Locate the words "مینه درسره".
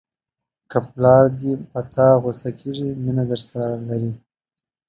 3.03-3.67